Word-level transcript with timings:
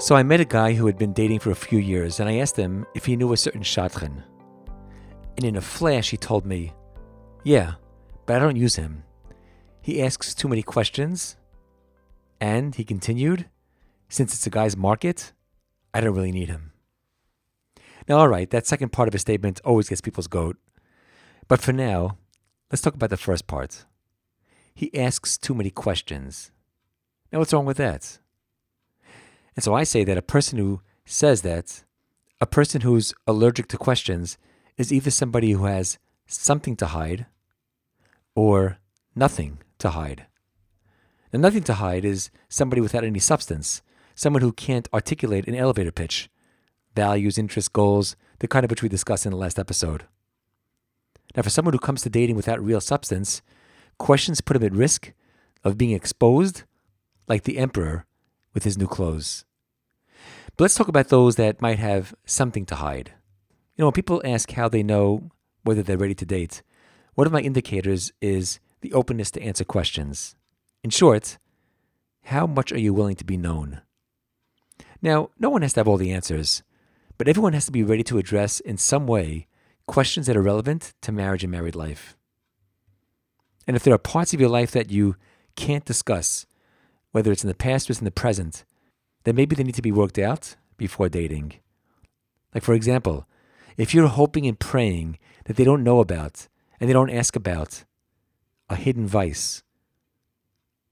So 0.00 0.16
I 0.16 0.22
met 0.22 0.40
a 0.40 0.46
guy 0.46 0.72
who 0.72 0.86
had 0.86 0.96
been 0.96 1.12
dating 1.12 1.40
for 1.40 1.50
a 1.50 1.54
few 1.54 1.78
years, 1.78 2.20
and 2.20 2.28
I 2.28 2.38
asked 2.38 2.56
him 2.56 2.86
if 2.94 3.04
he 3.04 3.16
knew 3.16 3.34
a 3.34 3.36
certain 3.36 3.60
shadchan. 3.60 4.22
And 5.36 5.44
in 5.44 5.56
a 5.56 5.60
flash, 5.60 6.08
he 6.08 6.16
told 6.16 6.46
me, 6.46 6.72
Yeah, 7.44 7.74
but 8.24 8.36
I 8.36 8.38
don't 8.38 8.56
use 8.56 8.76
him. 8.76 9.04
He 9.82 10.02
asks 10.02 10.34
too 10.34 10.48
many 10.48 10.62
questions. 10.62 11.36
And 12.40 12.74
he 12.74 12.82
continued, 12.82 13.50
Since 14.08 14.32
it's 14.32 14.46
a 14.46 14.50
guy's 14.50 14.74
market, 14.74 15.34
I 15.92 16.00
don't 16.00 16.14
really 16.14 16.32
need 16.32 16.48
him. 16.48 16.72
Now, 18.08 18.20
all 18.20 18.28
right, 18.28 18.48
that 18.48 18.66
second 18.66 18.92
part 18.92 19.06
of 19.06 19.12
his 19.12 19.20
statement 19.20 19.60
always 19.66 19.90
gets 19.90 20.00
people's 20.00 20.28
goat. 20.28 20.56
But 21.46 21.60
for 21.60 21.74
now, 21.74 22.16
let's 22.72 22.80
talk 22.80 22.94
about 22.94 23.10
the 23.10 23.18
first 23.18 23.46
part. 23.46 23.84
He 24.74 24.98
asks 24.98 25.36
too 25.36 25.54
many 25.54 25.68
questions. 25.68 26.52
Now, 27.30 27.40
what's 27.40 27.52
wrong 27.52 27.66
with 27.66 27.76
that? 27.76 28.18
And 29.56 29.64
so 29.64 29.74
I 29.74 29.84
say 29.84 30.04
that 30.04 30.18
a 30.18 30.22
person 30.22 30.58
who 30.58 30.80
says 31.04 31.42
that, 31.42 31.84
a 32.40 32.46
person 32.46 32.82
who's 32.82 33.12
allergic 33.26 33.68
to 33.68 33.76
questions, 33.76 34.38
is 34.76 34.92
either 34.92 35.10
somebody 35.10 35.52
who 35.52 35.64
has 35.64 35.98
something 36.26 36.76
to 36.76 36.86
hide 36.86 37.26
or 38.34 38.78
nothing 39.14 39.58
to 39.78 39.90
hide. 39.90 40.26
Now, 41.32 41.40
nothing 41.40 41.62
to 41.64 41.74
hide 41.74 42.04
is 42.04 42.30
somebody 42.48 42.80
without 42.80 43.04
any 43.04 43.18
substance, 43.18 43.82
someone 44.14 44.42
who 44.42 44.52
can't 44.52 44.88
articulate 44.92 45.46
an 45.46 45.54
elevator 45.54 45.92
pitch, 45.92 46.30
values, 46.94 47.38
interests, 47.38 47.68
goals, 47.68 48.16
the 48.38 48.48
kind 48.48 48.64
of 48.64 48.70
which 48.70 48.82
we 48.82 48.88
discussed 48.88 49.26
in 49.26 49.32
the 49.32 49.38
last 49.38 49.58
episode. 49.58 50.06
Now, 51.36 51.42
for 51.42 51.50
someone 51.50 51.74
who 51.74 51.78
comes 51.78 52.02
to 52.02 52.10
dating 52.10 52.36
without 52.36 52.62
real 52.62 52.80
substance, 52.80 53.42
questions 53.98 54.40
put 54.40 54.56
him 54.56 54.64
at 54.64 54.72
risk 54.72 55.12
of 55.62 55.78
being 55.78 55.92
exposed 55.92 56.64
like 57.28 57.44
the 57.44 57.58
emperor 57.58 58.06
with 58.54 58.64
his 58.64 58.78
new 58.78 58.86
clothes. 58.86 59.44
But 60.56 60.64
let's 60.64 60.74
talk 60.74 60.88
about 60.88 61.08
those 61.08 61.36
that 61.36 61.62
might 61.62 61.78
have 61.78 62.14
something 62.24 62.66
to 62.66 62.76
hide. 62.76 63.12
You 63.76 63.82
know, 63.82 63.86
when 63.86 63.92
people 63.92 64.22
ask 64.24 64.50
how 64.52 64.68
they 64.68 64.82
know 64.82 65.30
whether 65.62 65.82
they're 65.82 65.96
ready 65.96 66.14
to 66.14 66.26
date, 66.26 66.62
one 67.14 67.26
of 67.26 67.32
my 67.32 67.40
indicators 67.40 68.12
is 68.20 68.60
the 68.80 68.92
openness 68.92 69.30
to 69.32 69.42
answer 69.42 69.64
questions. 69.64 70.34
In 70.82 70.90
short, 70.90 71.38
how 72.24 72.46
much 72.46 72.72
are 72.72 72.78
you 72.78 72.94
willing 72.94 73.16
to 73.16 73.24
be 73.24 73.36
known? 73.36 73.82
Now, 75.02 75.30
no 75.38 75.50
one 75.50 75.62
has 75.62 75.72
to 75.74 75.80
have 75.80 75.88
all 75.88 75.96
the 75.96 76.12
answers, 76.12 76.62
but 77.18 77.28
everyone 77.28 77.52
has 77.52 77.66
to 77.66 77.72
be 77.72 77.82
ready 77.82 78.02
to 78.04 78.18
address 78.18 78.60
in 78.60 78.76
some 78.76 79.06
way 79.06 79.46
questions 79.86 80.26
that 80.26 80.36
are 80.36 80.42
relevant 80.42 80.94
to 81.02 81.12
marriage 81.12 81.42
and 81.42 81.50
married 81.50 81.74
life. 81.74 82.16
And 83.66 83.76
if 83.76 83.82
there 83.82 83.94
are 83.94 83.98
parts 83.98 84.32
of 84.32 84.40
your 84.40 84.48
life 84.48 84.70
that 84.72 84.90
you 84.90 85.16
can't 85.56 85.84
discuss, 85.84 86.46
whether 87.12 87.32
it's 87.32 87.44
in 87.44 87.48
the 87.48 87.54
past 87.54 87.88
or 87.88 87.92
it's 87.92 88.00
in 88.00 88.04
the 88.04 88.10
present, 88.10 88.64
then 89.24 89.34
maybe 89.34 89.54
they 89.54 89.64
need 89.64 89.74
to 89.74 89.82
be 89.82 89.92
worked 89.92 90.18
out 90.18 90.56
before 90.76 91.08
dating. 91.08 91.54
Like, 92.54 92.62
for 92.62 92.74
example, 92.74 93.26
if 93.76 93.94
you're 93.94 94.08
hoping 94.08 94.46
and 94.46 94.58
praying 94.58 95.18
that 95.44 95.56
they 95.56 95.64
don't 95.64 95.84
know 95.84 96.00
about 96.00 96.48
and 96.78 96.88
they 96.88 96.94
don't 96.94 97.10
ask 97.10 97.36
about 97.36 97.84
a 98.68 98.76
hidden 98.76 99.06
vice, 99.06 99.62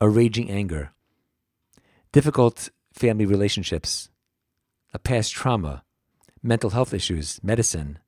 a 0.00 0.08
raging 0.08 0.50
anger, 0.50 0.92
difficult 2.12 2.70
family 2.92 3.26
relationships, 3.26 4.10
a 4.92 4.98
past 4.98 5.32
trauma, 5.32 5.82
mental 6.42 6.70
health 6.70 6.94
issues, 6.94 7.40
medicine, 7.42 7.98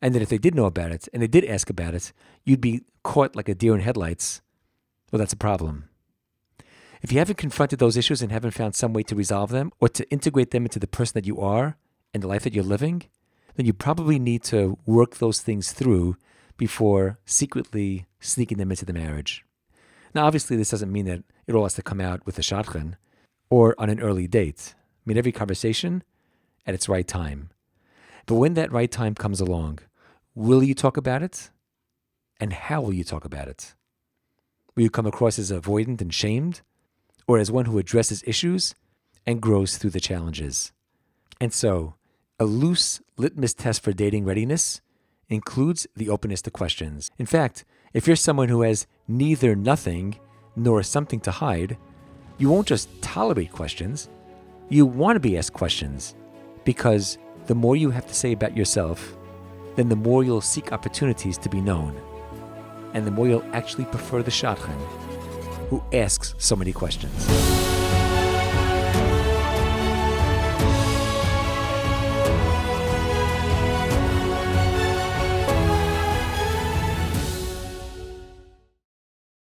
and 0.00 0.14
that 0.14 0.22
if 0.22 0.30
they 0.30 0.38
did 0.38 0.54
know 0.54 0.64
about 0.64 0.92
it 0.92 1.08
and 1.12 1.22
they 1.22 1.26
did 1.26 1.44
ask 1.44 1.68
about 1.68 1.94
it, 1.94 2.12
you'd 2.44 2.60
be 2.60 2.82
caught 3.02 3.36
like 3.36 3.48
a 3.48 3.54
deer 3.54 3.74
in 3.74 3.80
headlights, 3.80 4.40
well, 5.12 5.18
that's 5.18 5.34
a 5.34 5.36
problem. 5.36 5.89
If 7.02 7.12
you 7.12 7.18
haven't 7.18 7.38
confronted 7.38 7.78
those 7.78 7.96
issues 7.96 8.20
and 8.20 8.30
haven't 8.30 8.50
found 8.50 8.74
some 8.74 8.92
way 8.92 9.02
to 9.04 9.14
resolve 9.14 9.50
them 9.50 9.72
or 9.80 9.88
to 9.88 10.08
integrate 10.10 10.50
them 10.50 10.64
into 10.64 10.78
the 10.78 10.86
person 10.86 11.12
that 11.14 11.26
you 11.26 11.40
are 11.40 11.76
and 12.12 12.22
the 12.22 12.28
life 12.28 12.42
that 12.42 12.52
you're 12.52 12.62
living, 12.62 13.04
then 13.56 13.64
you 13.64 13.72
probably 13.72 14.18
need 14.18 14.42
to 14.44 14.78
work 14.84 15.16
those 15.16 15.40
things 15.40 15.72
through 15.72 16.16
before 16.58 17.18
secretly 17.24 18.06
sneaking 18.20 18.58
them 18.58 18.70
into 18.70 18.84
the 18.84 18.92
marriage. 18.92 19.44
Now, 20.14 20.26
obviously, 20.26 20.56
this 20.56 20.70
doesn't 20.70 20.92
mean 20.92 21.06
that 21.06 21.22
it 21.46 21.54
all 21.54 21.62
has 21.62 21.74
to 21.74 21.82
come 21.82 22.00
out 22.00 22.26
with 22.26 22.38
a 22.38 22.42
shadchan 22.42 22.94
or 23.48 23.74
on 23.78 23.88
an 23.88 24.00
early 24.00 24.26
date. 24.26 24.74
I 24.76 25.02
mean, 25.06 25.16
every 25.16 25.32
conversation 25.32 26.02
at 26.66 26.74
its 26.74 26.88
right 26.88 27.08
time. 27.08 27.50
But 28.26 28.34
when 28.34 28.54
that 28.54 28.72
right 28.72 28.90
time 28.90 29.14
comes 29.14 29.40
along, 29.40 29.78
will 30.34 30.62
you 30.62 30.74
talk 30.74 30.98
about 30.98 31.22
it? 31.22 31.50
And 32.38 32.52
how 32.52 32.82
will 32.82 32.92
you 32.92 33.04
talk 33.04 33.24
about 33.24 33.48
it? 33.48 33.74
Will 34.74 34.82
you 34.82 34.90
come 34.90 35.06
across 35.06 35.38
as 35.38 35.50
avoidant 35.50 36.00
and 36.00 36.12
shamed? 36.12 36.60
Or 37.30 37.38
as 37.38 37.48
one 37.48 37.66
who 37.66 37.78
addresses 37.78 38.24
issues 38.26 38.74
and 39.24 39.40
grows 39.40 39.78
through 39.78 39.90
the 39.90 40.00
challenges. 40.00 40.72
And 41.40 41.52
so, 41.52 41.94
a 42.40 42.44
loose 42.44 43.00
litmus 43.16 43.54
test 43.54 43.84
for 43.84 43.92
dating 43.92 44.24
readiness 44.24 44.80
includes 45.28 45.86
the 45.94 46.08
openness 46.08 46.42
to 46.42 46.50
questions. 46.50 47.08
In 47.20 47.26
fact, 47.26 47.64
if 47.94 48.08
you're 48.08 48.16
someone 48.16 48.48
who 48.48 48.62
has 48.62 48.88
neither 49.06 49.54
nothing 49.54 50.18
nor 50.56 50.82
something 50.82 51.20
to 51.20 51.30
hide, 51.30 51.78
you 52.36 52.50
won't 52.50 52.66
just 52.66 52.88
tolerate 53.00 53.52
questions, 53.52 54.08
you 54.68 54.84
want 54.84 55.14
to 55.14 55.20
be 55.20 55.38
asked 55.38 55.52
questions 55.52 56.16
because 56.64 57.16
the 57.46 57.54
more 57.54 57.76
you 57.76 57.90
have 57.90 58.08
to 58.08 58.14
say 58.14 58.32
about 58.32 58.56
yourself, 58.56 59.16
then 59.76 59.88
the 59.88 59.94
more 59.94 60.24
you'll 60.24 60.40
seek 60.40 60.72
opportunities 60.72 61.38
to 61.38 61.48
be 61.48 61.60
known, 61.60 61.96
and 62.92 63.06
the 63.06 63.12
more 63.12 63.28
you'll 63.28 63.54
actually 63.54 63.84
prefer 63.84 64.20
the 64.20 64.32
shadchan 64.32 65.09
who 65.70 65.82
asks 65.92 66.34
so 66.38 66.54
many 66.56 66.72
questions. 66.72 67.59